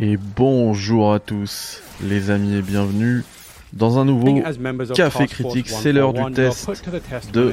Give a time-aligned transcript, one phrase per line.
[0.00, 3.24] Et bonjour à tous les amis et bienvenue
[3.72, 4.40] dans un nouveau
[4.94, 5.68] Café Critique.
[5.68, 6.70] C'est l'heure du test
[7.32, 7.52] de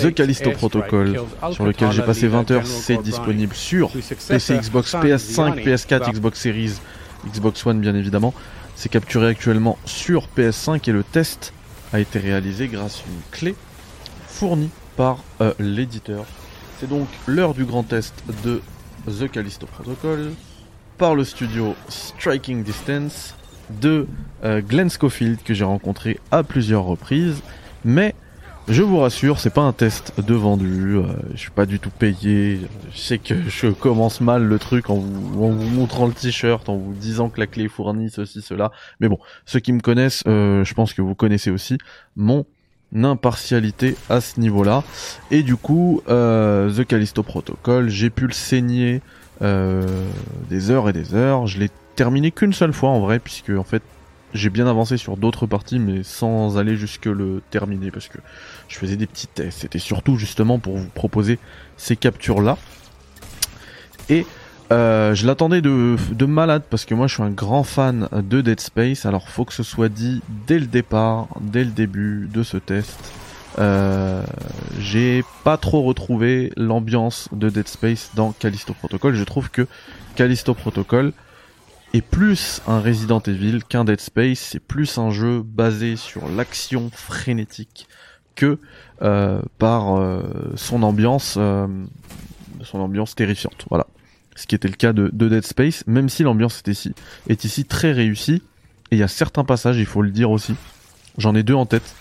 [0.00, 1.20] The Callisto Protocol
[1.52, 2.66] sur lequel j'ai passé 20 heures.
[2.66, 3.90] C'est disponible sur
[4.28, 6.72] PC, Xbox, PS5, PS4, Xbox Series,
[7.26, 8.32] Xbox One bien évidemment.
[8.76, 11.52] C'est capturé actuellement sur PS5 et le test
[11.92, 13.54] a été réalisé grâce à une clé
[14.26, 16.24] fournie par euh, l'éditeur.
[16.80, 18.62] C'est donc l'heure du grand test de
[19.06, 20.30] The Callisto Protocol
[20.98, 23.34] par le studio Striking Distance
[23.80, 24.06] de
[24.44, 27.42] euh, Glenn Schofield que j'ai rencontré à plusieurs reprises.
[27.84, 28.14] Mais
[28.68, 30.96] je vous rassure, c'est pas un test de vendu.
[30.96, 32.60] Euh, je suis pas du tout payé.
[32.92, 36.94] Je sais que je commence mal le truc en vous, montrant le t-shirt, en vous
[36.94, 38.70] disant que la clé est fournie, ceci, cela.
[39.00, 41.78] Mais bon, ceux qui me connaissent, euh, je pense que vous connaissez aussi
[42.16, 42.46] mon
[42.94, 44.84] impartialité à ce niveau-là.
[45.32, 51.14] Et du coup, The Callisto Protocol, j'ai pu le saigner euh, des heures et des
[51.14, 51.46] heures.
[51.46, 53.82] Je l'ai terminé qu'une seule fois en vrai, puisque en fait
[54.34, 58.18] j'ai bien avancé sur d'autres parties, mais sans aller jusque le terminer, parce que
[58.68, 59.60] je faisais des petits tests.
[59.60, 61.38] C'était surtout justement pour vous proposer
[61.76, 62.58] ces captures-là.
[64.08, 64.26] Et
[64.72, 68.60] euh, je l'attendais de, malade, parce que moi je suis un grand fan de Dead
[68.60, 72.56] Space, alors faut que ce soit dit dès le départ, dès le début de ce
[72.56, 73.12] test.
[73.58, 74.24] Euh,
[74.78, 79.14] j'ai pas trop retrouvé l'ambiance de Dead Space dans Callisto Protocol.
[79.14, 79.66] Je trouve que
[80.16, 81.12] Callisto Protocol
[81.92, 84.38] est plus un Resident Evil qu'un Dead Space.
[84.38, 87.86] C'est plus un jeu basé sur l'action frénétique
[88.34, 88.58] que
[89.02, 90.22] euh, par euh,
[90.56, 93.66] son ambiance, son ambiance terrifiante.
[93.70, 93.86] Voilà,
[94.34, 96.92] ce qui était le cas de, Dead Space, même si l'ambiance est ici,
[97.28, 98.42] est ici très réussie.
[98.90, 100.54] Et il y a certains passages, il faut le dire aussi.
[101.16, 101.94] J'en ai deux en tête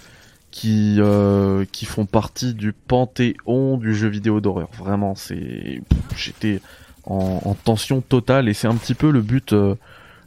[0.53, 4.69] qui euh, qui font partie du panthéon du jeu vidéo d'horreur.
[4.77, 5.81] Vraiment, c'est
[6.15, 6.61] j'étais
[7.05, 9.73] en, tension totale et c'est un petit peu le but, euh,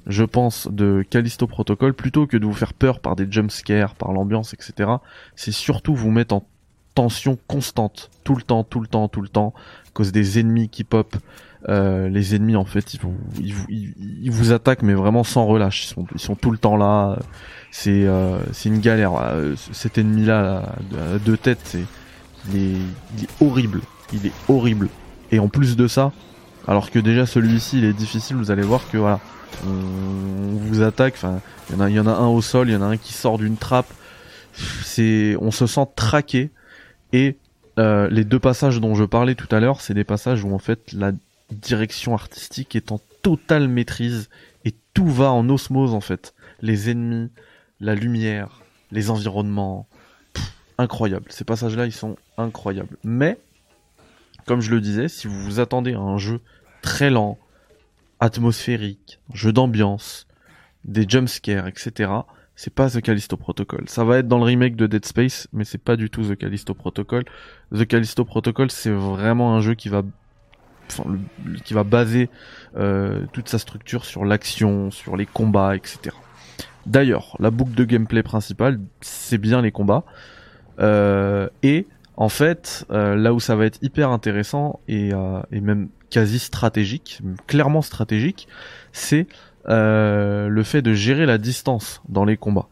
[0.08, 4.12] je pense, de Callisto Protocol plutôt que de vous faire peur par des jumpscares, par
[4.12, 4.90] l'ambiance, etc.
[5.36, 6.44] C'est surtout vous mettre en
[6.96, 9.54] tension constante, tout le temps, tout le temps, tout le temps,
[9.94, 11.14] cause des ennemis qui pop.
[11.68, 15.82] Euh, les ennemis en fait ils vous, ils, ils, vous attaquent mais vraiment sans relâche
[15.82, 17.18] ils sont, ils sont tout le temps là
[17.72, 19.12] c'est euh, c'est une galère.
[19.72, 21.84] Cet ennemi-là, de deux têtes, c'est
[22.48, 22.78] il est,
[23.16, 23.80] il est horrible.
[24.12, 24.88] Il est horrible.
[25.30, 26.12] Et en plus de ça,
[26.66, 29.20] alors que déjà celui-ci il est difficile, vous allez voir que voilà,
[29.66, 31.14] on, vous attaque.
[31.16, 32.82] Enfin, il y en a, il y en a un au sol, il y en
[32.82, 33.92] a un qui sort d'une trappe.
[34.82, 36.50] C'est, on se sent traqué.
[37.12, 37.36] Et
[37.78, 40.58] euh, les deux passages dont je parlais tout à l'heure, c'est des passages où en
[40.58, 41.12] fait la
[41.50, 44.28] direction artistique est en totale maîtrise
[44.64, 46.34] et tout va en osmose en fait.
[46.60, 47.30] Les ennemis,
[47.80, 49.88] la lumière, les environnements,
[50.78, 51.26] incroyable.
[51.30, 52.96] Ces passages-là, ils sont incroyables.
[53.04, 53.38] Mais,
[54.46, 56.40] comme je le disais, si vous vous attendez à un jeu
[56.82, 57.38] très lent,
[58.20, 60.26] atmosphérique, jeu d'ambiance,
[60.84, 62.10] des jumpscares, etc.,
[62.58, 63.86] c'est pas The Callisto Protocol.
[63.88, 66.36] Ça va être dans le remake de Dead Space, mais c'est pas du tout The
[66.36, 67.24] Callisto Protocol.
[67.74, 70.02] The Callisto Protocol, c'est vraiment un jeu qui va
[71.64, 72.28] qui va baser
[72.76, 76.14] euh, toute sa structure sur l'action, sur les combats, etc.
[76.86, 80.04] D'ailleurs, la boucle de gameplay principale, c'est bien les combats.
[80.78, 81.86] Euh, et
[82.16, 85.10] en fait, euh, là où ça va être hyper intéressant et,
[85.50, 88.48] et même quasi stratégique, clairement stratégique,
[88.92, 89.26] c'est
[89.68, 92.68] le fait de gérer la distance dans les combats.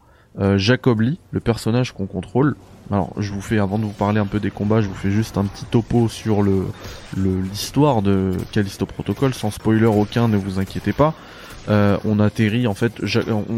[0.57, 2.55] Jacob Lee, le personnage qu'on contrôle,
[2.91, 5.11] alors je vous fais, avant de vous parler un peu des combats, je vous fais
[5.11, 6.67] juste un petit topo sur le
[7.17, 11.13] l'histoire de Callisto Protocol, sans spoiler aucun, ne vous inquiétez pas.
[11.67, 12.93] Euh, on atterrit en fait,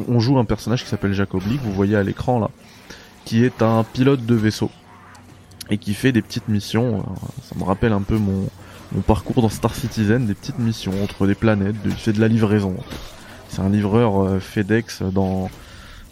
[0.08, 2.50] on, joue un personnage qui s'appelle Jacob Lee, que vous voyez à l'écran là,
[3.26, 4.72] qui est un pilote de vaisseau
[5.70, 7.00] et qui fait des petites missions.
[7.00, 8.48] Euh, ça me rappelle un peu mon,
[9.06, 11.76] parcours dans Star Citizen, des petites missions entre des planètes.
[11.84, 12.78] il fait de la livraison.
[13.50, 15.50] C'est un livreur euh, FedEx dans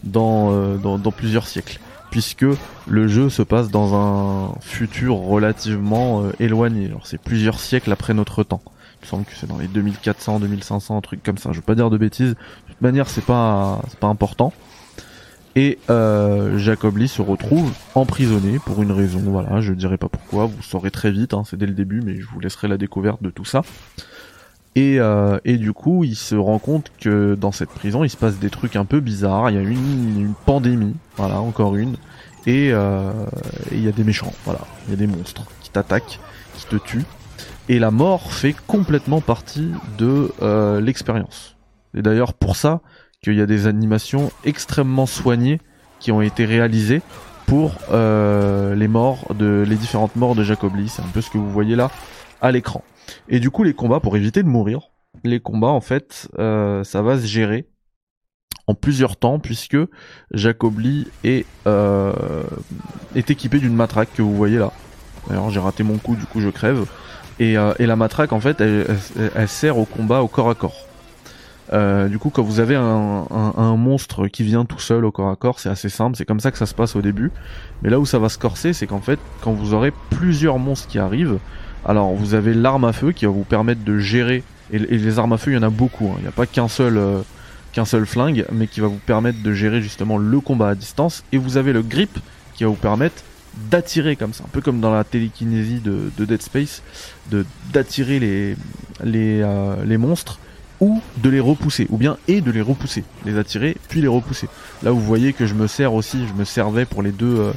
[0.03, 1.79] dans, dans plusieurs siècles,
[2.11, 2.45] puisque
[2.88, 6.87] le jeu se passe dans un futur relativement éloigné.
[6.87, 8.61] Alors c'est plusieurs siècles après notre temps.
[9.02, 11.52] Il me semble que c'est dans les 2400, 2500, un truc comme ça.
[11.52, 12.31] Je veux pas dire de bêtises.
[12.31, 12.35] De
[12.69, 14.53] toute manière, c'est pas, c'est pas important.
[15.55, 19.19] Et euh, Jacob Lee se retrouve emprisonné pour une raison.
[19.19, 20.47] Voilà, je dirais pas pourquoi.
[20.47, 21.34] Vous saurez très vite.
[21.34, 23.61] Hein, c'est dès le début, mais je vous laisserai la découverte de tout ça.
[24.75, 28.17] Et, euh, et du coup, il se rend compte que dans cette prison, il se
[28.17, 29.49] passe des trucs un peu bizarres.
[29.49, 31.95] Il y a une, une pandémie, voilà, encore une.
[32.45, 33.11] Et euh,
[33.72, 34.59] il y a des méchants, voilà.
[34.87, 36.19] Il y a des monstres qui t'attaquent,
[36.57, 37.05] qui te tuent
[37.69, 41.55] et la mort fait complètement partie de euh, l'expérience.
[41.95, 42.81] Et d'ailleurs pour ça
[43.23, 45.59] qu'il y a des animations extrêmement soignées
[45.99, 47.01] qui ont été réalisées
[47.47, 50.89] pour euh, les morts de les différentes morts de Jacob Lee.
[50.89, 51.89] C'est un peu ce que vous voyez là
[52.41, 52.83] à l'écran.
[53.29, 54.91] Et du coup les combats pour éviter de mourir,
[55.23, 57.67] les combats en fait, ça va se gérer
[58.67, 59.78] en plusieurs temps puisque
[60.34, 61.46] Jacobli est,
[63.16, 64.72] est équipé d'une matraque que vous voyez là.
[65.29, 66.85] Alors j'ai raté mon coup, du coup je crève.
[67.40, 70.85] Et, et la matraque en fait, elle, sert au combat au corps à corps.
[71.73, 75.29] Euh, du coup, quand vous avez un, un, monstre qui vient tout seul au corps
[75.29, 77.31] à corps, c'est assez simple, c'est comme ça que ça se passe au début.
[77.81, 80.87] Mais là où ça va se corser, c'est qu'en fait, quand vous aurez plusieurs monstres
[80.87, 81.40] qui arrivent,
[81.85, 85.34] alors vous avez l'arme à feu qui va vous permettre de gérer, et, les armes
[85.34, 86.16] à feu, il y en a beaucoup, hein.
[86.17, 87.22] il n'y a pas qu'un seul, euh,
[87.73, 91.23] qu'un seul flingue, mais qui va vous permettre de gérer justement le combat à distance,
[91.32, 92.17] et vous avez le grip
[92.55, 93.23] qui va vous permettre
[93.70, 96.82] d'attirer comme ça, un peu comme dans la télékinésie de, de Dead Space,
[97.72, 98.55] d'attirer
[99.05, 100.40] euh, les monstres
[100.81, 104.47] ou de les repousser, ou bien et de les repousser, les attirer puis les repousser.
[104.84, 107.52] Là vous voyez que je me sers aussi, je me servais pour les deux, euh,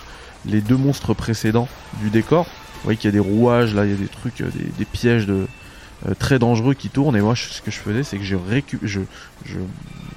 [0.46, 1.68] les deux monstres précédents
[2.00, 2.46] du décor.
[2.78, 4.84] Vous voyez qu'il y a des rouages, là il y a des trucs, euh, des,
[4.84, 5.46] pièges euh,
[6.18, 7.16] très dangereux qui tournent.
[7.16, 8.24] Et moi ce que je faisais c'est que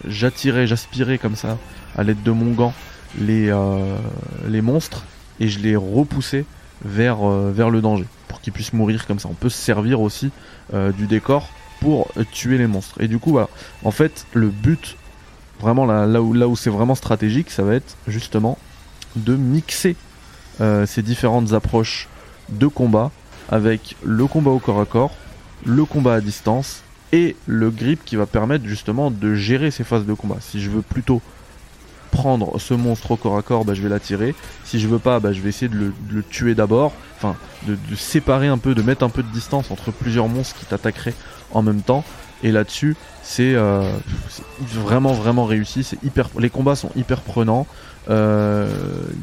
[0.08, 1.58] j'attirais, j'aspirais comme ça
[1.98, 2.74] à l'aide de mon gant
[3.20, 3.54] les,
[4.48, 5.04] les monstres
[5.42, 6.46] et je les repoussais
[6.86, 9.28] vers, vers le danger pour qu'ils puissent mourir comme ça.
[9.30, 10.32] On peut se servir aussi
[10.72, 11.50] du décor
[11.82, 13.02] pour tuer les monstres.
[13.02, 13.38] Et du coup.
[13.84, 14.96] En fait, le but,
[15.60, 18.58] vraiment là, où, là où c'est vraiment stratégique, ça va être justement
[19.18, 19.96] de mixer
[20.62, 22.08] euh, ces différentes approches
[22.52, 23.12] de combat
[23.50, 25.16] avec le combat au corps à corps,
[25.66, 30.06] le combat à distance et le grip qui va permettre justement de gérer ces phases
[30.06, 30.38] de combat.
[30.40, 31.22] Si je veux plutôt
[32.12, 34.36] prendre ce monstre au corps à corps, bah, je vais l'attirer.
[34.64, 36.94] Si je veux pas, bah, je vais essayer de le, tuer d'abord.
[37.18, 37.36] Enfin,
[37.68, 41.16] de, séparer un peu, de mettre un peu de distance entre plusieurs monstres qui t'attaqueraient
[41.52, 42.04] en même temps.
[42.44, 43.84] Et là-dessus, c'est euh,
[44.62, 45.84] vraiment vraiment réussi.
[45.84, 47.68] C'est hyper, les combats sont hyper prenants.
[48.10, 48.68] Euh,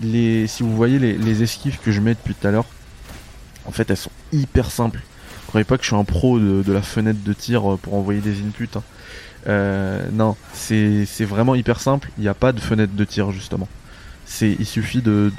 [0.03, 2.67] les, si vous voyez les, esquives que je mets depuis tout à l'heure,
[3.69, 5.01] en fait, elles sont hyper simples.
[5.47, 8.41] Croyez pas que je suis un pro de, la fenêtre de tir pour envoyer des
[8.41, 8.69] inputs.
[8.75, 8.83] Hein.
[9.47, 12.11] Euh, non, c'est vraiment hyper simple.
[12.19, 13.69] Il n'y a pas de fenêtre de tir justement.
[14.41, 15.31] Il suffit de,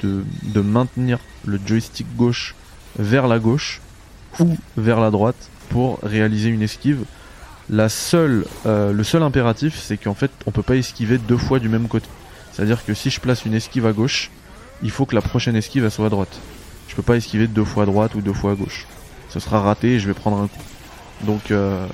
[0.54, 2.54] maintenir le joystick gauche
[2.98, 3.80] vers la gauche
[4.38, 7.04] ou vers la droite pour réaliser une esquive.
[7.72, 11.88] Euh, le seul impératif, c'est qu'en fait, on peut pas esquiver deux fois du même
[11.88, 12.08] côté.
[12.52, 14.30] C'est-à-dire que si je place une esquive à gauche,
[14.82, 16.40] il faut que la prochaine esquive soit à droite.
[16.90, 18.88] Je peux pas esquiver deux fois à droite ou deux fois à gauche.
[19.28, 20.62] Ce sera raté et je vais prendre un coup.
[21.24, 21.86] Donc, euh,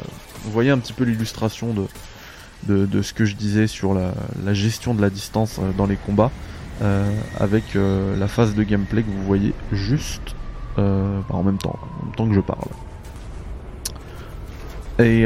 [0.44, 4.94] vous voyez un petit peu l'illustration de, de, ce que je disais sur la, gestion
[4.94, 6.30] de la distance euh, dans les combats,
[6.80, 7.04] euh,
[7.38, 10.34] avec euh, la phase de gameplay que vous voyez juste
[10.76, 10.82] bah,
[11.30, 12.68] en même temps, en même temps que je parle.
[14.98, 15.24] Et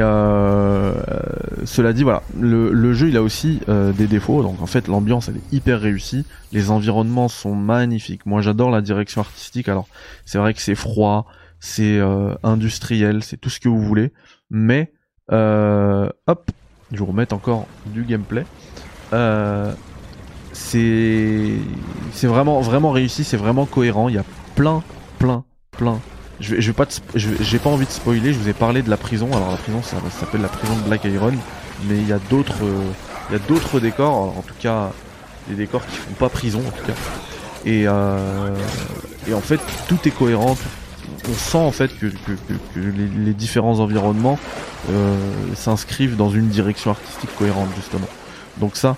[1.64, 4.42] cela dit, voilà, le, jeu il a aussi des défauts.
[4.42, 8.26] Donc en fait, l'ambiance elle est hyper réussie, les environnements sont magnifiques.
[8.26, 9.68] Moi, j'adore la direction artistique.
[9.68, 9.86] Alors,
[10.26, 11.26] c'est vrai que c'est froid,
[11.60, 12.00] c'est
[12.42, 14.12] industriel, c'est tout ce que vous voulez,
[14.50, 14.92] mais
[15.32, 16.50] euh, hop,
[16.92, 18.44] je vous remets encore du gameplay.
[19.12, 19.72] Euh,
[20.52, 21.54] c'est
[22.12, 24.08] c'est vraiment vraiment réussi, c'est vraiment cohérent.
[24.08, 24.24] Il y a
[24.56, 24.82] plein
[25.18, 26.00] plein plein.
[26.40, 28.32] Je vais, je vais pas j'ai pas envie de spoiler.
[28.32, 29.28] Je vous ai parlé de la prison.
[29.34, 31.34] Alors la prison ça, s'appelle la prison de Black Iron,
[31.88, 32.64] mais il y a d'autres
[33.28, 34.36] il y a d'autres décors.
[34.38, 34.90] en tout cas
[35.48, 36.98] des décors qui font pas prison en tout cas.
[37.64, 38.54] Et, euh,
[39.28, 40.56] et en fait tout est cohérent,
[41.28, 42.06] on sent en fait que,
[42.76, 44.38] les, différents environnements
[44.90, 45.16] euh,
[45.54, 48.08] s'inscrivent dans une direction artistique cohérente justement.
[48.58, 48.96] Donc ça,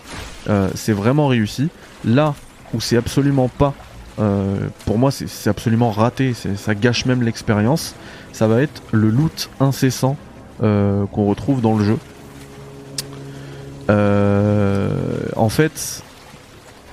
[0.48, 1.68] euh, c'est vraiment réussi.
[2.04, 2.34] Là
[2.74, 3.74] où c'est absolument pas,
[4.18, 7.94] euh, pour moi c'est absolument raté, ça gâche même l'expérience,
[8.32, 10.16] ça va être le loot incessant
[10.60, 11.98] qu'on retrouve dans le jeu.
[15.36, 16.02] en fait,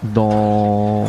[0.04, 1.06] dans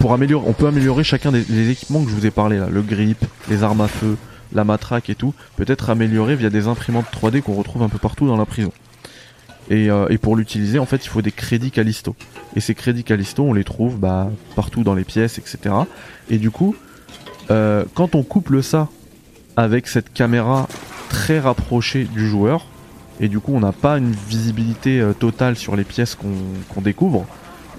[0.00, 2.80] pour améliorer, on peut améliorer chacun des, équipements que je vous ai parlé là, le
[2.80, 4.16] grip, les armes à feu,
[4.52, 8.26] la matraque et tout, peut-être améliorer via des imprimantes 3D qu'on retrouve un peu partout
[8.26, 8.72] dans la prison.
[9.70, 12.16] Euh, et, pour l'utiliser, en fait, il faut des crédits Callisto.
[12.56, 15.74] Et ces crédits Callisto, on les trouve bah, partout dans les pièces, etc.
[16.28, 16.74] Et du coup,
[17.50, 18.88] euh, quand on couple ça
[19.56, 20.68] avec cette caméra
[21.08, 22.66] très rapprochée du joueur,
[23.22, 27.26] et du coup on n'a pas une visibilité euh, totale sur les pièces qu'on découvre,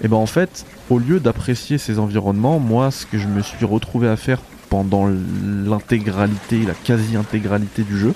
[0.02, 3.64] et ben en fait, au lieu d'apprécier ces environnements, moi ce que je me suis
[3.64, 8.14] retrouvé à faire pendant l'intégralité, la quasi-intégralité du jeu,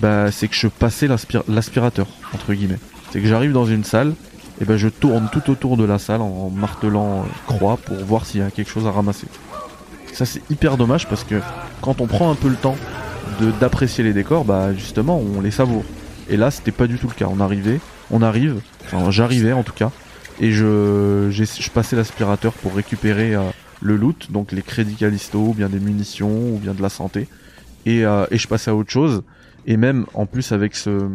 [0.00, 1.08] bah, c'est que je passais
[1.48, 2.78] l'aspirateur, entre guillemets.
[3.10, 4.14] C'est que j'arrive dans une salle,
[4.60, 8.26] et ben je tourne tout autour de la salle en martelant euh, croix pour voir
[8.26, 9.26] s'il y a quelque chose à ramasser.
[10.12, 11.36] Ça c'est hyper dommage parce que
[11.80, 12.76] quand on prend un peu le temps
[13.60, 15.84] d'apprécier les décors, bah justement on les savoure.
[16.28, 17.28] Et là c'était pas du tout le cas.
[17.30, 19.92] On arrivait, on arrive, enfin j'arrivais en tout cas,
[20.40, 23.42] et je, je passais l'aspirateur pour récupérer euh,
[23.80, 27.28] le loot, donc les crédits Callisto, ou bien des munitions, ou bien de la santé.
[27.96, 29.22] Et, et je passais à autre chose.
[29.66, 31.08] Et même en plus avec ce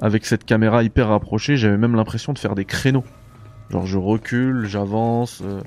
[0.00, 3.04] avec cette caméra hyper rapprochée, j'avais même l'impression de faire des créneaux.
[3.70, 5.60] Genre je recule, j'avance, euh,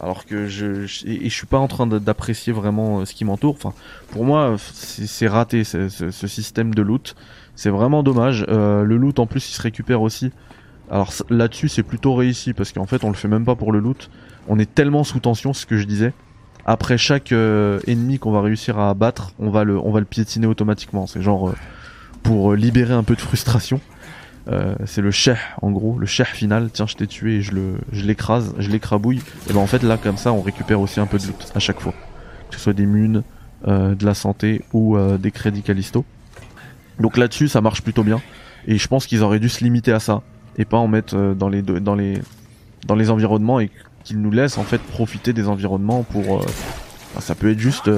[0.00, 3.54] alors que je, et, je suis pas en train d'apprécier vraiment euh, ce qui m'entoure.
[3.54, 3.72] Enfin,
[4.10, 7.16] pour moi, c'est raté ce, système de loot.
[7.56, 8.46] C'est vraiment dommage.
[8.48, 10.30] Euh, le loot en plus, il se récupère aussi.
[10.90, 13.78] Alors là-dessus, c'est plutôt réussi parce qu'en fait, on le fait même pas pour le
[13.78, 14.10] loot.
[14.48, 16.12] On est tellement sous tension, ce que je disais.
[16.64, 20.46] Après chaque ennemi qu'on va réussir à abattre, on va le, on va le piétiner
[20.46, 21.06] automatiquement.
[21.06, 21.52] C'est genre
[22.22, 23.80] pour libérer un peu de frustration.
[24.48, 26.70] Euh, c'est le chef en gros, le chef final.
[26.72, 29.22] Tiens, je t'ai tué et je le, je l'écrase, je l'écrabouille.
[29.48, 31.58] Et ben en fait là comme ça, on récupère aussi un peu de loot à
[31.58, 31.94] chaque fois,
[32.50, 33.22] que ce soit des munes,
[33.68, 36.04] euh, de la santé ou euh, des crédits Callisto.
[36.98, 38.20] Donc là-dessus, ça marche plutôt bien.
[38.66, 40.22] Et je pense qu'ils auraient dû se limiter à ça
[40.58, 42.20] et pas en mettre dans les dans les
[42.86, 43.70] dans les environnements et
[44.04, 46.44] qu'ils nous laissent en fait profiter des environnements pour.
[47.20, 47.90] ça peut être juste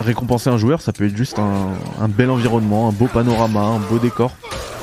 [0.00, 3.98] récompenser un joueur, ça peut être juste un, bel environnement, un beau panorama, un beau
[3.98, 4.36] décor,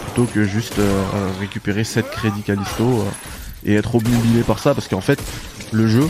[0.06, 1.04] plutôt que juste euh,
[1.40, 3.04] récupérer 7 crédits Callisto euh,
[3.66, 5.22] et être obnubilé par ça, parce qu'en fait,
[5.72, 6.08] le jeu,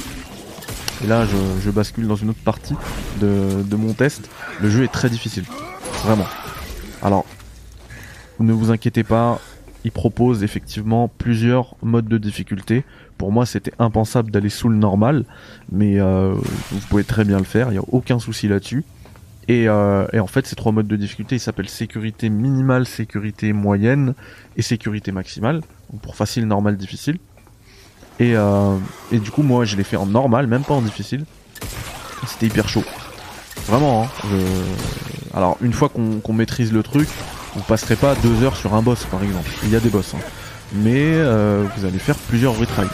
[1.03, 2.75] et là je, bascule dans une autre partie
[3.21, 4.29] de, mon test,
[4.62, 5.45] le jeu est très difficile,
[6.03, 6.27] vraiment.
[7.01, 7.25] Alors,
[8.39, 9.39] ne vous inquiétez pas,
[9.83, 12.83] il propose effectivement plusieurs modes de difficulté.
[13.23, 15.23] Pour moi, c'était impensable d'aller sous le normal,
[15.71, 16.33] mais euh,
[16.71, 18.83] vous pouvez très bien le faire, il n'y a aucun souci là-dessus.
[19.49, 24.13] Euh, et, en fait, ces trois modes de difficulté, ils s'appellent sécurité minimale, sécurité moyenne
[24.57, 25.61] et sécurité maximale.
[26.01, 27.17] pour facile, normal, difficile.
[28.19, 28.75] Et, euh,
[29.13, 31.23] et du coup, moi, je l'ai fait en normal, même pas en difficile.
[32.27, 32.83] C'était hyper chaud.
[33.67, 34.03] Vraiment.
[34.03, 34.07] Hein,
[35.33, 37.07] Alors, une fois qu'on maîtrise le truc,
[37.55, 39.49] vous passerez pas deux heures sur un boss, par exemple.
[39.63, 40.13] Il y a des boss.
[40.13, 40.19] Hein.
[40.73, 41.13] Mais
[41.77, 42.89] vous allez faire plusieurs retries.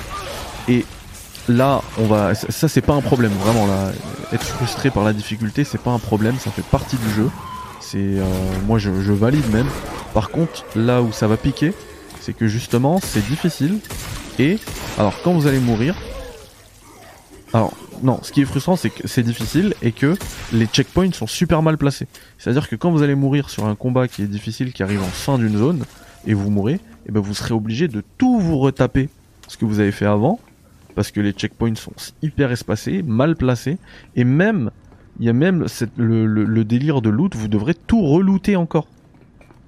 [0.70, 0.86] Et
[1.50, 2.36] là, on va.
[2.36, 3.66] Ça, c'est pas un problème, vraiment.
[3.66, 3.92] Là,
[4.32, 7.30] être frustré par la difficulté, c'est pas un problème, ça fait partie du jeu.
[7.82, 8.24] C'est, euh,
[8.68, 9.68] moi, je, valide même.
[10.14, 11.74] Par contre, là où ça va piquer,
[12.22, 13.80] c'est que justement, c'est difficile.
[14.38, 14.60] Et
[14.98, 15.96] alors, quand vous allez mourir,
[17.52, 17.74] alors
[18.04, 20.16] non, ce qui est frustrant, c'est que c'est difficile et que
[20.54, 22.08] les checkpoints sont super mal placés.
[22.38, 25.08] C'est-à-dire que quand vous allez mourir sur un combat qui est difficile, qui arrive en
[25.08, 25.84] fin d'une zone,
[26.28, 29.10] et vous mourrez, et eh ben vous serez obligé de tout vous retaper
[29.48, 30.40] ce que vous avez fait avant
[30.96, 33.78] parce que les checkpoints sont hyper espacés, mal placés,
[34.16, 34.72] et même,
[35.20, 35.66] il y a même
[35.98, 38.88] le, délire de loot, vous devrez tout relooter encore.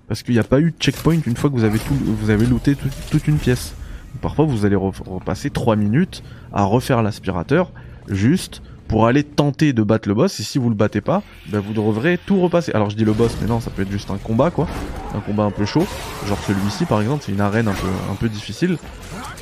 [0.07, 2.29] Parce qu'il n'y a pas eu de checkpoint une fois que vous avez, tout, vous
[2.29, 2.75] avez looté
[3.11, 3.75] toute une pièce.
[4.21, 7.71] Parfois vous allez repasser 3 minutes à refaire l'aspirateur,
[8.09, 8.61] juste
[8.91, 10.39] pour aller tenter de battre le boss.
[10.41, 12.73] Et si vous le battez pas, ben vous devrez tout repasser.
[12.73, 14.67] Alors je dis le boss, mais non, ça peut être juste un combat quoi,
[15.15, 15.87] un combat un peu chaud.
[16.27, 18.77] Genre celui-ci par exemple, c'est une arène un peu difficile.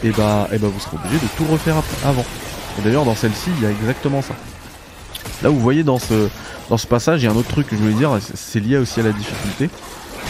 [0.03, 1.75] Et bah, et bah vous serez obligé de tout refaire
[2.06, 2.24] avant.
[2.77, 4.36] Et d'ailleurs dans celle-ci, il y a exactement ça.
[5.41, 6.29] Là vous voyez dans ce
[6.70, 8.77] dans ce passage, il y a un autre truc que je voulais dire, c'est lié
[8.77, 9.72] aussi à la difficulté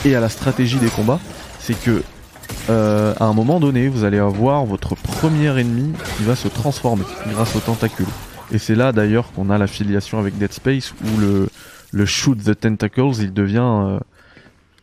[0.05, 1.19] et à la stratégie des combats,
[1.59, 2.01] c'est que
[2.69, 7.03] euh, à un moment donné, vous allez avoir votre premier ennemi qui va se transformer
[7.27, 8.05] grâce aux tentacules.
[8.51, 11.19] Et c'est là d'ailleurs qu'on a l'affiliation avec Dead Space où
[11.93, 13.99] le, shoot the tentacles il devient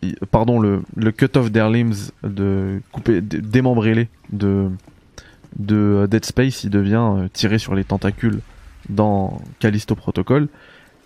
[0.05, 4.71] euh, pardon le, cut off their limbs de couper démembrer-les de
[5.59, 8.41] de Dead Space il devient euh, tirer sur les tentacules
[8.89, 10.49] dans Callisto Protocol.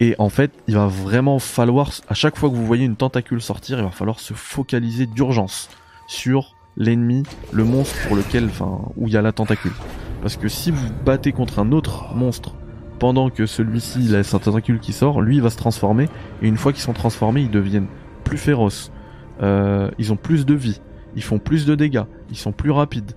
[0.00, 3.40] Et en fait il va vraiment falloir à chaque fois que vous voyez une tentacule
[3.40, 5.70] sortir il va falloir se focaliser d'urgence
[6.08, 9.72] sur l'ennemi le monstre pour lequel enfin où il y a la tentacule
[10.20, 12.54] parce que si vous battez contre un autre monstre
[12.98, 16.08] pendant que celui-ci, il a sa tentacule qui sort, lui il va se transformer.
[16.42, 17.88] Et une fois qu'ils sont transformés, ils deviennent
[18.24, 18.92] plus féroces.
[19.42, 20.80] Euh, ils ont plus de vie.
[21.16, 22.04] Ils font plus de dégâts.
[22.30, 23.12] Ils sont plus rapides.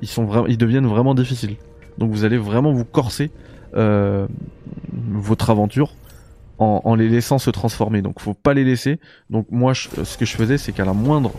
[0.00, 1.56] Ils deviennent vraiment difficiles.
[1.98, 3.32] Donc vous allez vraiment vous corser
[3.74, 4.26] euh,
[4.92, 5.94] votre aventure
[6.58, 8.02] en, les laissant se transformer.
[8.02, 9.00] Donc faut pas les laisser.
[9.30, 11.32] Donc moi, ce que je faisais, c'est qu'à la moindre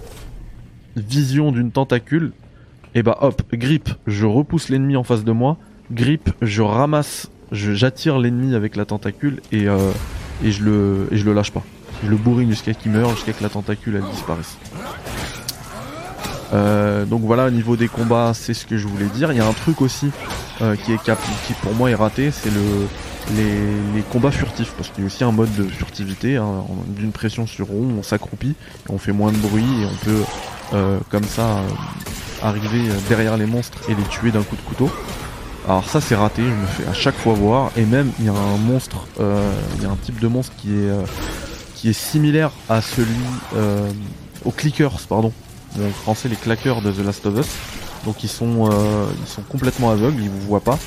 [0.96, 2.34] vision d'une tentacule,
[2.96, 5.58] et bah hop, grip, je repousse l'ennemi en face de moi,
[5.92, 9.92] grip, je ramasse, j'attire l'ennemi avec la tentacule et, euh,
[10.42, 11.64] je le, le lâche pas.
[12.04, 14.58] Je le bourrine jusqu'à qu'il meure, jusqu'à que la tentacule elle disparaisse.
[16.54, 19.34] Euh, donc voilà, au niveau des combats, c'est ce que je voulais dire.
[19.34, 20.12] Il y a un truc aussi
[20.62, 22.88] euh, qui est cap qui pour moi est raté, c'est le
[23.36, 27.48] les, combats furtifs, parce qu'il y a aussi un mode de furtivité, hein, d'une pression
[27.48, 28.54] sur rond, on s'accroupit,
[28.88, 31.64] on fait moins de bruit et on peut comme ça
[32.42, 34.90] arriver derrière les monstres et les tuer d'un coup de couteau.
[35.68, 38.30] Alors ça c'est raté, je me fais à chaque fois voir et même il y
[38.30, 42.52] a un monstre, euh, il y a un type de monstre qui est euh, similaire
[42.70, 43.16] à celui
[43.56, 43.90] euh,
[44.44, 45.32] aux clickers pardon,
[45.80, 47.48] en français les claqueurs de The Last of Us.
[48.06, 48.70] Donc ils sont
[49.20, 50.78] ils sont complètement aveugles, ils vous voient pas,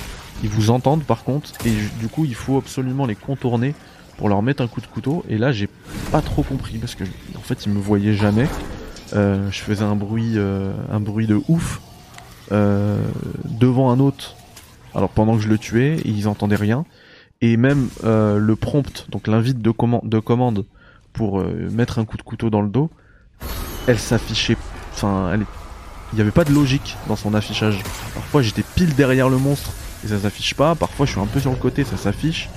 [0.45, 3.75] ils vous entendent par contre et du coup il faut absolument les contourner
[4.19, 5.25] pour leur mettre un coup de couteau.
[5.29, 5.69] Et là, j'ai
[6.13, 7.05] pas trop compris parce que
[7.37, 8.47] en fait, ils me voyaient jamais.
[9.15, 11.81] Euh, je faisais un bruit, euh, un bruit de ouf
[12.53, 13.03] euh,
[13.45, 14.37] devant un autre.
[14.95, 16.85] Alors pendant que je le tuais, ils entendaient rien.
[17.41, 19.73] Et même le prompt, donc l'invite de,
[20.03, 20.65] de commande
[21.13, 22.91] pour mettre un coup de couteau dans le dos,
[23.87, 24.57] elle s'affichait.
[24.93, 25.39] Enfin,
[26.13, 27.81] il n'y avait pas de logique dans son affichage.
[28.15, 29.71] Parfois j'étais pile derrière le monstre
[30.05, 30.75] et ça s'affiche pas.
[30.75, 32.49] Parfois je suis un peu sur le côté, ça s'affiche.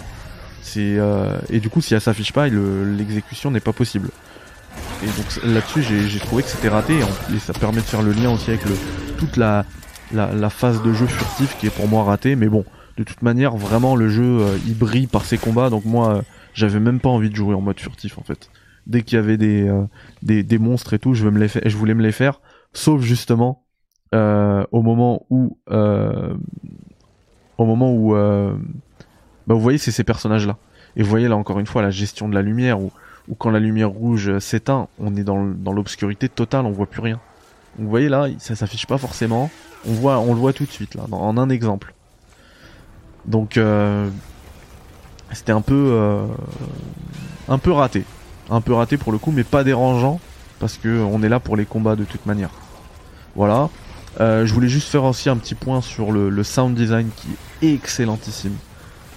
[0.75, 4.09] Et du coup si elle s'affiche pas, l'exécution n'est pas possible.
[5.03, 6.99] Et donc là-dessus, j'ai trouvé que c'était raté
[7.33, 8.75] et, ça permet de faire le lien aussi avec le,
[9.17, 9.65] toute la,
[10.13, 12.35] la, phase de jeu furtif qui est pour moi ratée.
[12.35, 12.65] Mais bon,
[12.97, 15.69] de toute manière, vraiment le jeu euh, il brille par ses combats.
[15.71, 16.21] Donc moi, euh,
[16.53, 18.51] j'avais même pas envie de jouer en mode furtif en fait.
[18.85, 19.83] Dès qu'il y avait des, euh,
[20.21, 22.39] des, des monstres et tout, je, veux me les je voulais me les faire.
[22.73, 23.63] Sauf justement
[24.13, 25.57] au moment où
[27.57, 30.57] au moment où bah, vous voyez c'est ces personnages là.
[30.95, 32.91] Et vous voyez là encore une fois la gestion de la lumière où
[33.27, 37.19] ou quand la lumière rouge s'éteint, on est dans, l'obscurité totale, on voit plus rien.
[37.77, 39.49] Vous voyez là, ça s'affiche pas forcément.
[39.87, 41.93] On voit, on le voit tout de suite là, en un exemple.
[43.25, 44.09] Donc euh,
[45.31, 46.25] c'était un peu, euh,
[47.47, 48.03] un peu raté,
[48.49, 50.19] un peu raté pour le coup, mais pas dérangeant
[50.59, 52.49] parce que on est là pour les combats de toute manière.
[53.35, 53.69] Voilà.
[54.19, 57.29] Euh, je voulais juste faire aussi un petit point sur le sound design qui
[57.65, 58.55] est excellentissime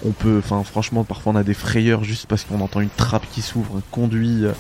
[0.05, 3.27] on peut, enfin franchement, parfois on a des frayeurs juste parce qu'on entend une trappe
[3.33, 4.53] qui s'ouvre, un conduit, euh,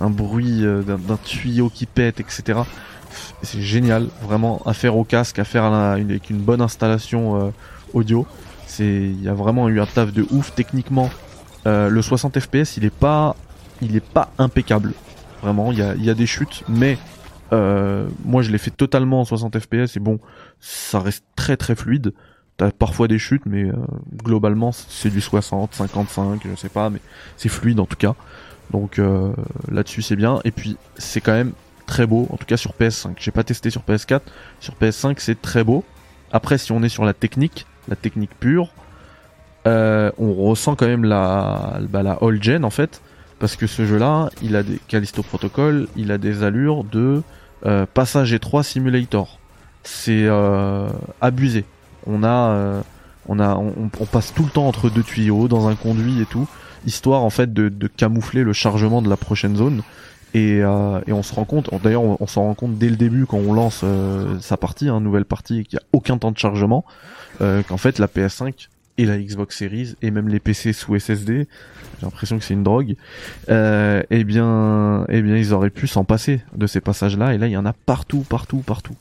[0.00, 2.60] un bruit euh, d'un tuyau qui pète, etc.
[3.42, 7.50] C'est génial, vraiment à faire au casque, à faire avec une bonne installation euh,
[7.92, 8.26] audio.
[8.66, 11.10] C'est, il y a vraiment eu un taf de ouf techniquement.
[11.66, 13.36] le 60 fps, il est pas,
[13.82, 14.94] il est pas impeccable.
[15.42, 16.96] Vraiment, il y a, y a des chutes, mais
[18.24, 20.20] moi je l'ai fait totalement en 60 fps et bon,
[20.58, 22.14] ça reste très très fluide.
[22.58, 23.74] T'as parfois des chutes, mais euh,
[24.22, 27.00] globalement c'est du 60, 55, je sais pas, mais
[27.36, 28.14] c'est fluide en tout cas.
[28.70, 29.32] Donc euh,
[29.70, 30.40] là-dessus c'est bien.
[30.44, 31.52] Et puis c'est quand même
[31.86, 33.14] très beau, en tout cas sur PS5.
[33.18, 34.20] J'ai pas testé sur PS4,
[34.60, 35.82] sur PS5 c'est très beau.
[36.30, 38.68] Après si on est sur la technique, la technique pure,
[39.66, 43.00] euh, on ressent quand même la, bah, la all gen en fait,
[43.38, 47.22] parce que ce jeu-là, il a des Callisto Protocol, il a des allures de
[47.94, 49.38] passage E3 Simulator.
[49.84, 50.28] C'est
[51.20, 51.64] abusé
[52.06, 52.80] on a, euh,
[53.28, 56.48] on a, on, passe tout le temps entre deux tuyaux dans un conduit et tout,
[56.86, 59.82] histoire en fait de, camoufler le chargement de la prochaine zone.
[60.34, 63.38] Et, euh, on se rend compte, d'ailleurs on, s'en rend compte dès le début quand
[63.38, 66.38] on lance euh, sa partie, hein, nouvelle partie, et qu'il n'y a aucun temps de
[66.38, 66.84] chargement,
[67.40, 71.46] qu'en fait la PS5 et la Xbox Series et même les PC sous SSD,
[72.02, 72.96] j'ai l'impression que c'est une drogue,
[73.48, 77.34] euh, eh bien, eh bien ils auraient pu s'en passer de ces passages-là.
[77.34, 78.96] Et là il y en a partout, partout, partout,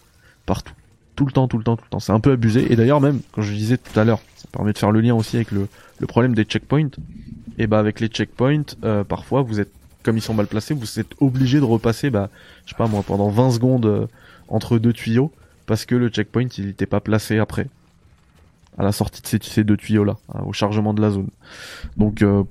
[0.46, 0.74] partout
[1.22, 2.00] tout le temps, tout le temps, tout le temps.
[2.00, 2.72] C'est un peu abusé.
[2.72, 5.14] Et d'ailleurs même, quand je disais tout à l'heure, ça permet de faire le lien
[5.14, 5.68] aussi avec le,
[6.08, 6.90] problème des checkpoints.
[7.60, 11.00] Et bah avec les checkpoints, euh, parfois vous êtes, comme ils sont mal placés, vous
[11.00, 12.30] êtes obligé de repasser, bah,
[12.66, 14.08] je sais pas moi, pendant 20 secondes euh,
[14.48, 15.32] entre deux tuyaux,
[15.68, 17.68] parce que le checkpoint il n'était pas placé après.
[18.80, 21.28] À la sortie de ces, deux tuyaux là, hein, au chargement de la zone.
[21.98, 22.44] Donc euh,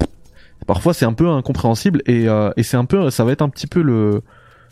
[0.68, 3.66] parfois c'est un peu incompréhensible et, et c'est un peu, ça va être un petit
[3.66, 4.22] peu le,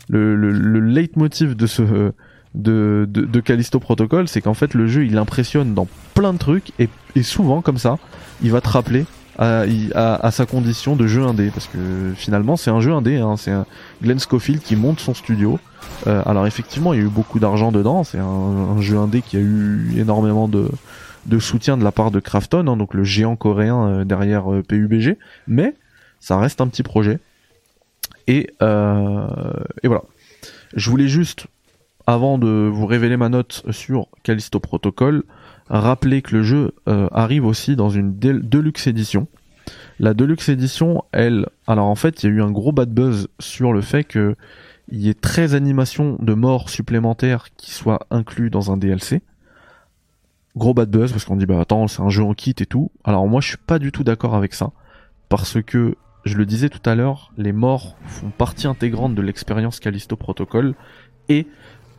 [0.07, 2.13] le, le, le leitmotiv de ce
[2.55, 6.71] de, de, Callisto Protocol, c'est qu'en fait le jeu il impressionne dans plein de trucs
[6.79, 6.89] et,
[7.21, 7.97] souvent comme ça,
[8.41, 9.05] il va te rappeler
[9.37, 13.51] à, sa condition de jeu indé parce que finalement c'est un jeu indé, hein, c'est
[13.51, 13.65] un
[14.01, 15.59] Glenn Schofield qui monte son studio.
[16.07, 19.37] Euh, alors effectivement il y a eu beaucoup d'argent dedans, c'est un, jeu indé qui
[19.37, 20.69] a eu énormément de,
[21.25, 24.61] de soutien de la part de Krafton, hein, donc le géant coréen euh, derrière euh,
[24.61, 25.75] PUBG, mais
[26.19, 27.19] ça reste un petit projet.
[28.27, 30.03] Et, et voilà.
[30.75, 31.47] Je voulais juste
[32.09, 35.25] avant de vous révéler ma note sur Callisto Protocol,
[35.67, 39.27] rappelez que le jeu euh, arrive aussi dans une Deluxe Edition.
[39.99, 43.27] La Deluxe Edition, elle, alors en fait, il y a eu un gros bad buzz
[43.37, 44.35] sur le fait que
[44.91, 49.21] il y ait 13 animations de mort supplémentaires qui soient inclus dans un DLC.
[50.55, 52.89] Gros bad buzz parce qu'on dit bah attends, c'est un jeu en kit et tout.
[53.03, 54.71] Alors moi, je suis pas du tout d'accord avec ça
[55.29, 55.95] parce que
[56.25, 60.73] je le disais tout à l'heure, les morts font partie intégrante de l'expérience Callisto Protocol
[61.29, 61.47] et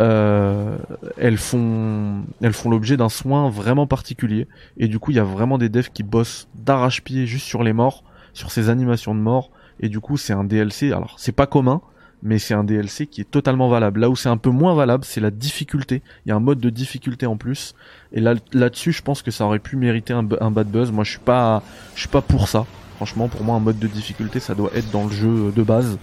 [0.01, 0.79] euh,
[1.19, 4.49] elles font, elles font l'objet d'un soin vraiment particulier.
[4.79, 7.73] Et du coup, il y a vraiment des devs qui bossent d'arrache-pied juste sur les
[7.73, 9.51] morts, sur ces animations de morts.
[9.81, 10.93] Et du coup, c'est un DLC.
[10.93, 11.83] Alors, c'est pas commun,
[12.23, 14.01] mais c'est un DLC qui est totalement valable.
[14.01, 16.03] Là où c'est un peu moins valable, c'est la difficulté.
[16.25, 17.75] Il y a un mode de difficulté en plus.
[18.13, 20.93] Et là, là-dessus, je pense que ça aurait pu mériter un, bad buzz.
[20.93, 21.63] Moi, je suis pas,
[21.95, 22.65] je suis pas pour ça.
[22.97, 25.99] Franchement, pour moi, un mode de difficulté, ça doit être dans le jeu de base.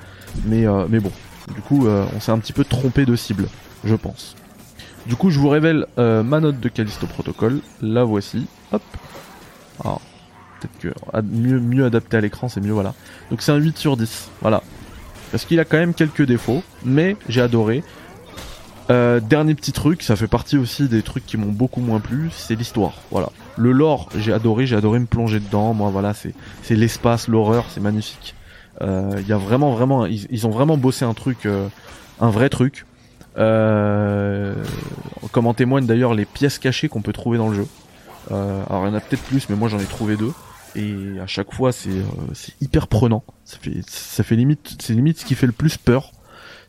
[0.45, 1.11] Mais, euh, mais bon.
[1.55, 3.47] Du coup, euh, on s'est un petit peu trompé de cible
[3.87, 4.35] je pense.
[5.07, 7.61] Du coup, je vous révèle euh, ma note de Callisto Protocol.
[7.81, 8.45] La voici.
[8.73, 8.81] Hop.
[9.83, 10.01] Alors,
[10.59, 12.93] peut-être que mieux, mieux adapté à l'écran, c'est mieux, voilà.
[13.31, 14.61] Donc c'est un 8 sur 10, voilà.
[15.31, 17.83] Parce qu'il a quand même quelques défauts, mais j'ai adoré.
[18.89, 22.29] Euh, dernier petit truc, ça fait partie aussi des trucs qui m'ont beaucoup moins plu,
[22.31, 22.95] c'est l'histoire.
[23.11, 23.29] Voilà.
[23.55, 25.73] Le lore, j'ai adoré, j'ai adoré me plonger dedans.
[25.73, 26.33] Moi, voilà, c'est
[26.75, 28.35] l'espace, l'horreur, c'est magnifique.
[28.81, 31.47] Euh, il y a vraiment, vraiment, ils, ont vraiment bossé un truc,
[32.19, 32.85] un vrai truc.
[33.37, 34.55] Euh,
[35.31, 37.67] comme en témoignent d'ailleurs les pièces cachées qu'on peut trouver dans le jeu.
[38.31, 40.33] alors il y en a peut-être plus, mais moi j'en ai trouvé deux.
[40.75, 43.23] Et à chaque fois, c'est c'est hyper prenant.
[43.45, 46.11] Ça fait ça fait limite, c'est limite ce qui fait le plus peur.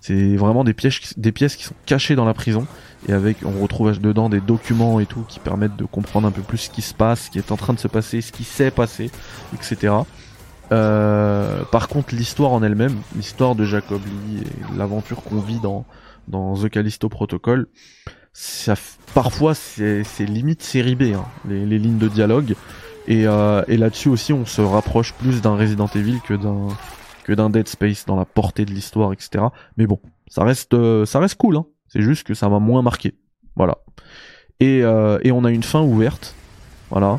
[0.01, 2.67] C'est vraiment des pièces, des pièces qui sont cachées dans la prison
[3.09, 6.43] et avec on retrouve dedans des documents et tout qui permettent de comprendre un peu
[6.43, 8.45] plus ce qui se passe, ce qui est en train de se passer, ce qui
[8.45, 9.11] s'est passé,
[9.55, 9.95] etc.
[10.71, 15.85] Euh, par contre, l'histoire en elle-même, l'histoire de Jacob Lee et l'aventure qu'on vit dans
[16.29, 17.69] dans The Callisto Protocol,
[18.35, 18.75] ça,
[19.15, 22.55] parfois c'est limite série B, hein, les, les, lignes de dialogue.
[23.09, 26.35] Et, euh, et là-dessus aussi, on se rapproche plus d'un Resident Evil que
[27.35, 29.47] d'un Dead Space dans la portée de l'histoire, etc.
[29.79, 31.57] Mais bon, ça reste, euh, ça reste cool.
[31.57, 31.65] Hein.
[31.89, 33.15] C'est juste que ça m'a moins marqué.
[33.57, 33.79] Voilà.
[34.61, 36.35] Et, euh, et on a une fin ouverte.
[36.91, 37.19] Voilà.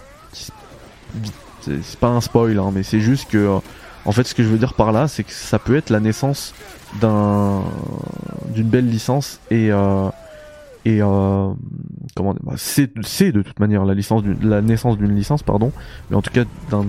[1.83, 3.57] C'est pas un spoil, hein, mais c'est juste que, euh,
[4.05, 5.99] en fait, ce que je veux dire par là, c'est que ça peut être la
[5.99, 6.53] naissance
[7.01, 7.61] d'un
[8.53, 9.69] d'une belle licence et
[10.85, 15.71] et comment bah, c'est de toute manière la licence la naissance d'une licence pardon
[16.09, 16.83] mais en tout cas d'un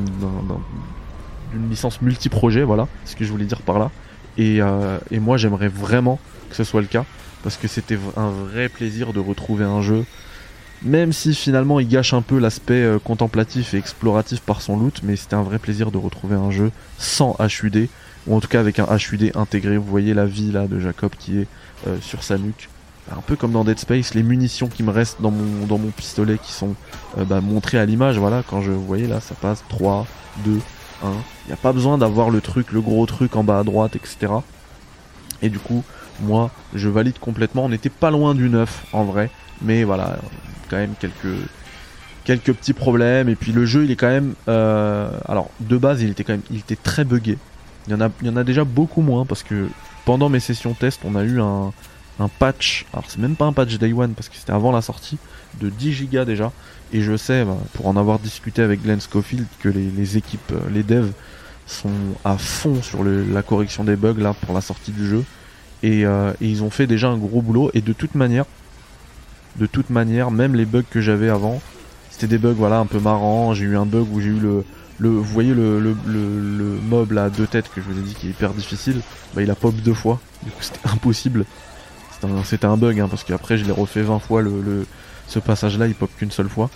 [1.53, 3.91] d'une licence multi-projet, voilà, ce que je voulais dire par là.
[4.39, 7.05] Et, euh, et moi j'aimerais vraiment que ce soit le cas,
[7.43, 10.05] parce que c'était un vrai plaisir de retrouver un jeu,
[10.83, 15.01] même si finalement il gâche un peu l'aspect euh, contemplatif et exploratif par son loot,
[15.03, 17.89] mais c'était un vrai plaisir de retrouver un jeu sans HUD,
[18.27, 19.77] ou en tout cas avec un HUD intégré.
[19.77, 21.47] Vous voyez la vie là de Jacob qui est
[21.87, 22.69] euh, sur sa nuque.
[23.11, 25.91] Un peu comme dans Dead Space, les munitions qui me restent dans mon, dans mon
[25.91, 26.77] pistolet qui sont
[27.17, 30.07] bah, montrées à l'image, voilà, quand je, vous voyez là, ça passe 3,
[30.45, 30.53] 2,
[31.03, 31.13] il hein.
[31.47, 34.33] n'y a pas besoin d'avoir le truc, le gros truc en bas à droite, etc.
[35.43, 35.83] Et du coup,
[36.21, 37.65] moi, je valide complètement.
[37.65, 39.31] On n'était pas loin du neuf en vrai,
[39.63, 40.19] mais voilà,
[40.71, 41.37] quand même quelques
[42.25, 43.29] quelques petits problèmes.
[43.29, 46.35] Et puis le jeu, il est quand même, euh, alors de base, il était quand
[46.35, 47.39] même, il était très buggé.
[47.87, 49.69] Il y en a, il y en a déjà beaucoup moins parce que
[50.05, 51.73] pendant mes sessions test, on a eu un,
[52.19, 52.87] un patch.
[52.93, 55.19] Alors c'est même pas un patch day one parce que c'était avant la sortie
[55.61, 56.53] de 10 Go déjà
[56.93, 60.61] et je sais, bah, pour en avoir discuté avec Glenn Schofield, que les, équipes, euh,
[60.73, 61.13] les devs,
[61.67, 61.91] sont
[62.25, 65.25] à fond sur la correction des bugs là pour la sortie du jeu.
[65.85, 67.71] Euh, et, ils ont fait déjà un gros boulot.
[67.75, 68.45] Et de toute manière,
[69.57, 71.61] de toute manière, même les bugs que j'avais avant,
[72.11, 73.55] c'était des bugs voilà un peu marrants.
[73.55, 74.65] J'ai eu un bug où j'ai eu le,
[75.01, 78.29] vous voyez le, le, le, mob là deux têtes que je vous ai dit qui
[78.29, 79.01] est hyper difficile.
[79.35, 80.21] Bah il a pop deux fois.
[80.43, 81.45] Du coup c'était impossible.
[82.45, 84.87] C'était un, bug hein, parce qu'après je l'ai refait 20 fois le
[85.31, 86.69] ce passage-là, il pop qu'une seule fois.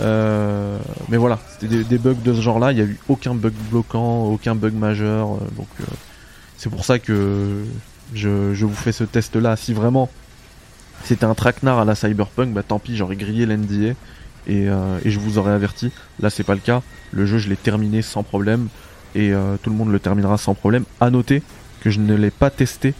[0.00, 2.72] Euh, mais voilà, c'était des, bugs de ce genre-là.
[2.72, 5.34] Il n'y a eu aucun bug bloquant, aucun bug majeur.
[5.34, 5.84] Euh, donc euh,
[6.56, 7.64] c'est pour ça que
[8.12, 8.28] je,
[8.64, 9.56] vous fais ce test-là.
[9.56, 10.10] Si vraiment
[11.04, 13.94] c'était un traquenard à la Cyberpunk, bah tant pis, j'aurais grillé l'NDA
[14.46, 15.92] et, et, je vous aurais averti.
[16.20, 16.82] Là, c'est pas le cas.
[17.12, 18.68] Le jeu, je l'ai terminé sans problème
[19.14, 20.84] et tout le monde le terminera sans problème.
[21.00, 21.42] À noter
[21.80, 22.94] que je ne l'ai pas testé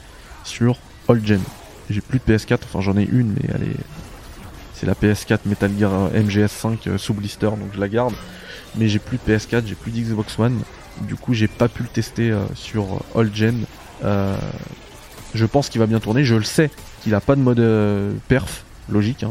[0.44, 1.40] sur All Gen.
[1.90, 3.76] J'ai plus de PS4, enfin j'en ai une, mais elle est,
[4.74, 8.14] c'est la PS4 Metal Gear euh, MGS5 euh, sous blister, donc je la garde.
[8.76, 10.60] Mais j'ai plus de PS4, j'ai plus d'Xbox One.
[11.02, 13.64] Du coup, j'ai pas pu le tester euh, sur All Gen.
[14.02, 16.24] je pense qu'il va bien tourner.
[16.24, 16.70] Je le sais
[17.02, 17.62] qu'il a pas de mode
[18.28, 19.24] perf, logique.
[19.24, 19.30] Hein.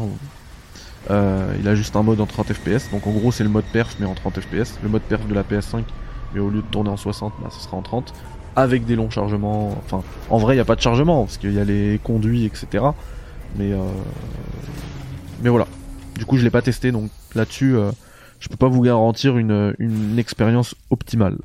[1.60, 2.90] il a juste un mode en 30 FPS.
[2.90, 4.78] Donc en gros, c'est le mode perf, mais en 30 FPS.
[4.82, 5.82] Le mode perf de la PS5,
[6.34, 8.12] mais au lieu de tourner en 60, bah, ce sera en 30
[8.54, 9.70] avec des longs chargements.
[9.84, 12.44] Enfin, en vrai, il n'y a pas de chargement parce qu'il y a les conduits,
[12.44, 12.84] etc.
[13.56, 13.72] Mais
[15.42, 15.66] mais voilà.
[16.16, 17.90] Du coup, je l'ai pas testé, donc là-dessus, euh,
[18.38, 21.38] je peux pas vous garantir une, une expérience optimale.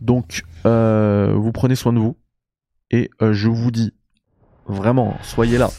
[0.00, 2.16] Donc, euh, vous prenez soin de vous.
[2.90, 3.92] Et euh, je vous dis,
[4.70, 5.70] vraiment, soyez là.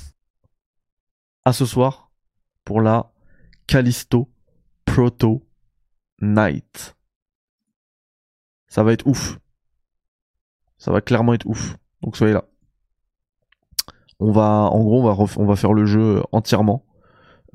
[1.46, 2.12] À ce soir,
[2.64, 3.12] pour la
[3.68, 4.30] Callisto
[4.86, 5.48] Proto
[6.22, 6.96] Night.
[8.68, 9.40] Ça va être ouf.
[10.78, 11.78] Ça va clairement être ouf.
[12.02, 12.46] Donc soyez là
[14.22, 16.86] on va, en gros, on va, faire le jeu entièrement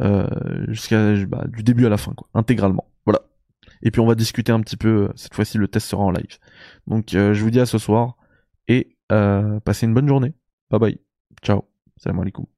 [0.01, 0.27] euh,
[0.67, 2.91] jusqu'à bah, du début à la fin, quoi, intégralement.
[3.07, 3.21] Voilà.
[3.83, 5.09] Et puis on va discuter un petit peu.
[5.15, 6.39] Cette fois-ci, le test sera en live.
[6.89, 8.17] Donc, euh, je vous dis à ce soir
[8.67, 10.35] et euh, passez une bonne journée.
[10.71, 11.06] Bye bye.
[11.47, 11.63] Ciao.
[11.97, 12.56] Salam alaikum.